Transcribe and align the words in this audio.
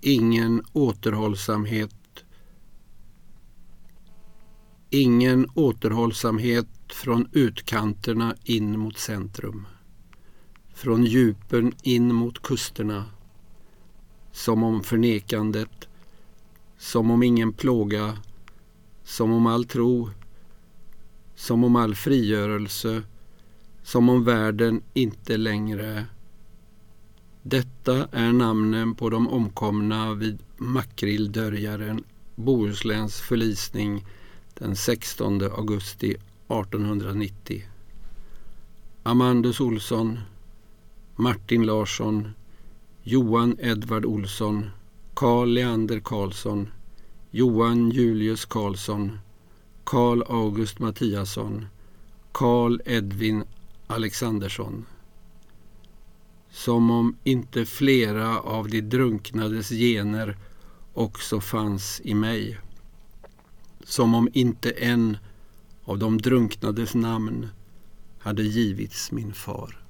ingen 0.00 0.62
återhållsamhet 0.72 1.94
Ingen 4.90 5.46
återhållsamhet 5.54 6.66
från 6.88 7.28
utkanterna 7.32 8.34
in 8.44 8.78
mot 8.78 8.98
centrum. 8.98 9.66
Från 10.74 11.04
djupen 11.04 11.72
in 11.82 12.14
mot 12.14 12.42
kusterna. 12.42 13.04
Som 14.32 14.62
om 14.62 14.82
förnekandet. 14.82 15.88
Som 16.78 17.10
om 17.10 17.22
ingen 17.22 17.52
plåga. 17.52 18.18
Som 19.04 19.32
om 19.32 19.46
all 19.46 19.64
tro. 19.64 20.10
Som 21.34 21.64
om 21.64 21.76
all 21.76 21.94
frigörelse. 21.94 23.02
Som 23.82 24.08
om 24.08 24.24
världen 24.24 24.82
inte 24.94 25.36
längre 25.36 26.06
detta 27.48 28.08
är 28.12 28.32
namnen 28.32 28.94
på 28.94 29.10
de 29.10 29.28
omkomna 29.28 30.14
vid 30.14 30.38
Makrilldörjaren, 30.56 32.04
Bohusläns 32.34 33.20
förlisning 33.20 34.06
den 34.54 34.76
16 34.76 35.42
augusti 35.42 36.10
1890. 36.10 37.62
Amandus 39.02 39.60
Olsson, 39.60 40.18
Martin 41.16 41.66
Larsson, 41.66 42.28
Johan 43.02 43.56
Edvard 43.60 44.04
Olsson, 44.04 44.70
Carl 45.14 45.48
Leander 45.48 46.00
Karlsson, 46.00 46.68
Johan 47.30 47.90
Julius 47.90 48.44
Karlsson, 48.44 49.18
Carl 49.84 50.22
August 50.22 50.78
Mattiasson, 50.78 51.66
Carl 52.32 52.80
Edvin 52.84 53.44
Alexandersson 53.86 54.84
som 56.50 56.90
om 56.90 57.16
inte 57.24 57.64
flera 57.64 58.40
av 58.40 58.68
de 58.68 58.80
drunknades 58.80 59.68
gener 59.68 60.36
också 60.92 61.40
fanns 61.40 62.00
i 62.04 62.14
mig. 62.14 62.58
Som 63.84 64.14
om 64.14 64.28
inte 64.32 64.70
en 64.70 65.16
av 65.84 65.98
de 65.98 66.18
drunknades 66.18 66.94
namn 66.94 67.48
hade 68.18 68.42
givits 68.42 69.12
min 69.12 69.32
far. 69.32 69.87